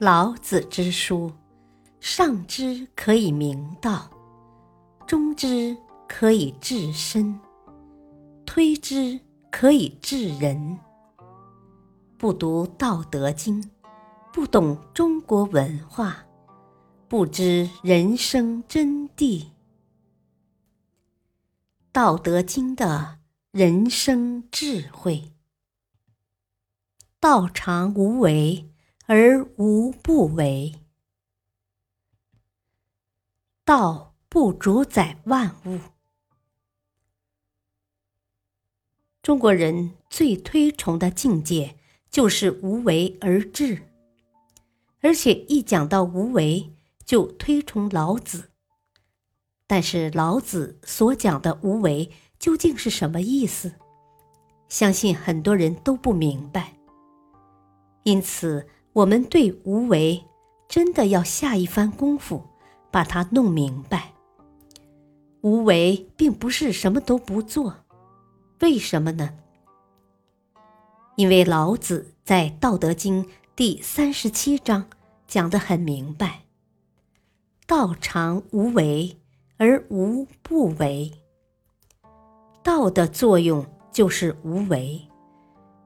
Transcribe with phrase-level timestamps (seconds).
[0.00, 1.32] 老子之书，
[1.98, 4.08] 上之可以明道，
[5.08, 5.76] 中之
[6.06, 7.36] 可以治身，
[8.46, 9.18] 推之
[9.50, 10.78] 可以治人。
[12.16, 13.60] 不读《道德经》，
[14.32, 16.24] 不懂中国文化，
[17.08, 19.42] 不知人生真谛。
[21.90, 23.18] 《道德经》的
[23.50, 25.32] 人生智慧：
[27.18, 28.70] 道常无为。
[29.10, 30.82] 而无不为，
[33.64, 35.78] 道不主宰万物。
[39.22, 41.78] 中国人最推崇的境界
[42.10, 43.88] 就是无为而治，
[45.00, 46.74] 而且一讲到无为，
[47.06, 48.50] 就推崇老子。
[49.66, 53.72] 但是老子所讲的无为究竟是什么意思？
[54.68, 56.74] 相信很多人都不明白，
[58.02, 58.68] 因此。
[58.98, 60.24] 我们对无为
[60.68, 62.42] 真的要下一番功夫，
[62.90, 64.12] 把它弄明白。
[65.40, 67.76] 无为并不是什么都不做，
[68.60, 69.34] 为什么呢？
[71.14, 73.24] 因为老子在《道德经》
[73.54, 74.88] 第三十七章
[75.28, 76.40] 讲得很明白
[77.68, 79.16] ：“道常无为
[79.58, 81.12] 而无不为。”
[82.64, 85.06] 道的作用就是无为，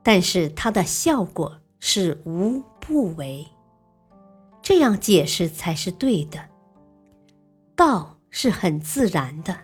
[0.03, 2.63] 但是它的效果是无。
[2.85, 3.47] 不为，
[4.61, 6.49] 这样解释才是对的。
[7.77, 9.57] 道是很自然的，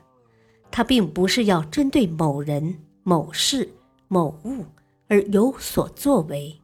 [0.70, 3.68] 它并不是要针对某人、某事、
[4.06, 4.64] 某物
[5.08, 6.60] 而有所作为。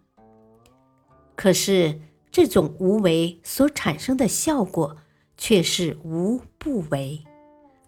[1.34, 4.96] 可是这种无为所产生的效果
[5.36, 7.24] 却是无不为，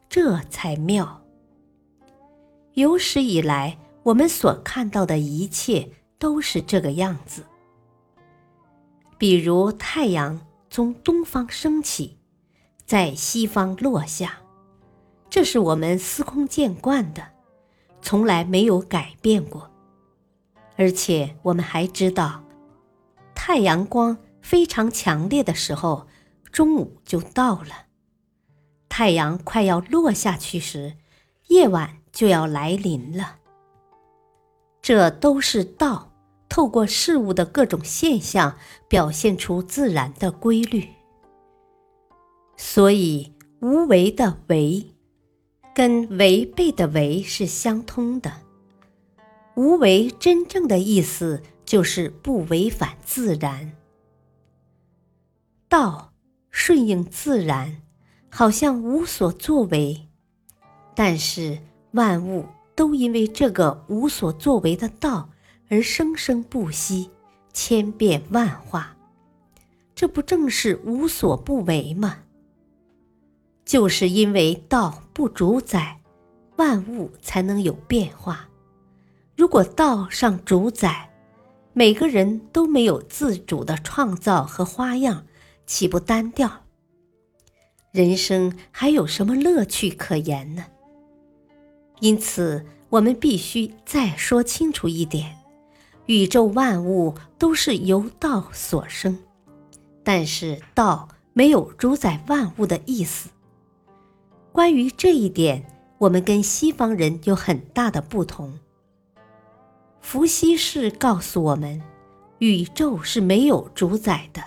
[0.09, 1.23] 这才妙。
[2.73, 7.45] 有史以来，我们所看到的一切都是这个样子。
[9.19, 12.19] 比如太阳从东方升起，
[12.85, 14.41] 在西方落下，
[15.31, 17.27] 这是我们司空见惯的，
[18.03, 19.71] 从来没有改变过。
[20.77, 22.45] 而且我们还知道，
[23.35, 26.07] 太阳光非常强烈的时候，
[26.53, 27.87] 中午就到了；
[28.89, 30.99] 太阳快要落下去时，
[31.49, 33.39] 夜晚就要来临了。
[34.83, 36.13] 这都是道。
[36.57, 38.57] 透过事物的各种现象，
[38.89, 40.89] 表现出自然的规律。
[42.57, 44.95] 所以，无为的“为”
[45.77, 48.33] 跟违背的“违”是相通的。
[49.55, 53.77] 无为真正的意思就是不违反自然。
[55.69, 56.15] 道
[56.51, 57.83] 顺应自然，
[58.31, 60.09] 好像无所作为，
[60.95, 61.59] 但是
[61.91, 65.29] 万物都因为这个无所作为的道。
[65.69, 67.11] 而生生不息，
[67.53, 68.97] 千变万化，
[69.95, 72.19] 这不正是无所不为吗？
[73.65, 76.01] 就是因为道不主宰，
[76.57, 78.49] 万物才能有变化。
[79.37, 81.11] 如果道上主宰，
[81.73, 85.27] 每个人都没有自主的创造和花样，
[85.67, 86.63] 岂不单调？
[87.91, 90.67] 人生还有什么乐趣可言呢？
[92.01, 95.37] 因此，我们必须再说清楚一点。
[96.07, 99.19] 宇宙万物都是由道所生，
[100.05, 103.29] 但是道没有主宰万物的意思。
[104.53, 105.67] 关于这一点，
[105.99, 108.59] 我们跟西方人有很大的不同。
[110.01, 111.83] 伏羲氏告诉我们，
[112.39, 114.43] 宇宙是没有主宰的，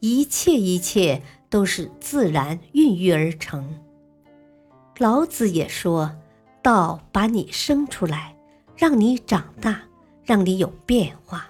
[0.00, 3.78] 一切一切都是自然孕育而成。
[4.96, 6.16] 老子也说，
[6.62, 8.34] 道把你生出来，
[8.74, 9.82] 让你长大。
[10.26, 11.46] 让你有变化，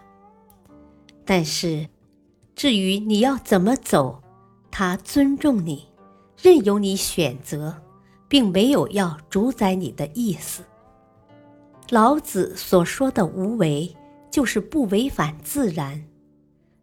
[1.25, 1.89] 但是
[2.55, 4.23] 至于你要怎么走，
[4.71, 5.89] 他尊重你，
[6.41, 7.83] 任由你选择，
[8.29, 10.63] 并没有要主宰你的意思。
[11.89, 13.97] 老子所说的无为，
[14.31, 16.03] 就是不违反自然；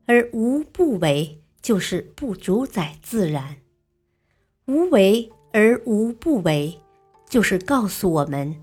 [0.07, 3.57] 而无不为，就是不主宰自然。
[4.65, 6.79] 无为而无不为，
[7.29, 8.56] 就是告诉我们，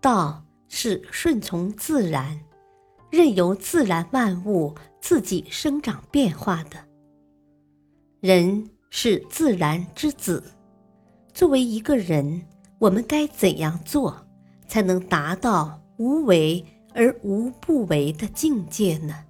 [0.00, 0.42] 道。
[0.74, 2.40] 是顺从自然，
[3.10, 6.78] 任由自然万物自己生长变化的。
[8.20, 10.42] 人是自然之子，
[11.34, 12.48] 作为一个人，
[12.78, 14.26] 我们该怎样做，
[14.66, 16.64] 才能达到无为
[16.94, 19.26] 而无不为的境界呢？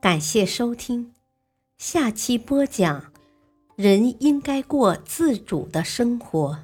[0.00, 1.12] 感谢收听，
[1.76, 3.12] 下期播讲：
[3.76, 6.58] 人应该过自主的生活。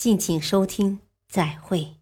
[0.00, 1.99] 敬请收听，再会。